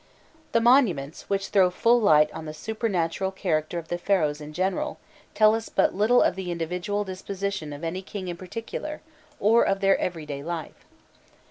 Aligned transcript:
The 0.53 0.61
monuments, 0.61 1.29
which 1.29 1.49
throw 1.49 1.69
full 1.69 2.01
light 2.01 2.31
on 2.33 2.45
the 2.45 2.55
supernatural 2.55 3.29
character 3.29 3.77
of 3.77 3.89
the 3.89 3.99
Pharaohs 3.99 4.41
in 4.41 4.51
general, 4.51 4.97
tell 5.35 5.53
us 5.53 5.69
but 5.69 5.93
little 5.93 6.23
of 6.23 6.33
the 6.35 6.49
individual 6.49 7.03
disposition 7.03 7.71
of 7.71 7.83
any 7.83 8.01
king 8.01 8.27
in 8.27 8.35
particular, 8.35 9.01
or 9.39 9.63
of 9.63 9.79
their 9.79 9.99
everyday 9.99 10.41
life. 10.41 10.85